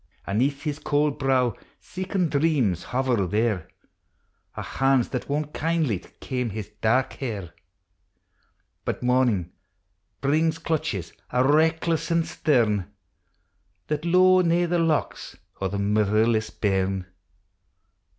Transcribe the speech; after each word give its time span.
Aneath 0.25 0.63
his 0.63 0.79
eauld 0.79 1.19
brow 1.19 1.53
siccan 1.79 2.27
dreams 2.27 2.85
hover 2.85 3.27
there, 3.27 3.67
O' 4.57 4.63
hands 4.63 5.09
that 5.09 5.29
wont 5.29 5.53
kindly 5.53 5.99
to 5.99 6.09
kame 6.19 6.49
his 6.49 6.71
dark 6.81 7.13
hair; 7.13 7.53
But 8.83 9.03
morn 9.03 9.29
in' 9.29 9.51
brings 10.19 10.57
clutches, 10.57 11.13
a' 11.29 11.47
reckless 11.47 12.09
an' 12.09 12.23
stern, 12.23 12.91
That 13.89 14.03
lo'e 14.03 14.41
nae 14.41 14.65
the 14.65 14.79
locks 14.79 15.37
o' 15.61 15.67
the 15.67 15.77
mitherless 15.77 16.49
bairn! 16.49 17.05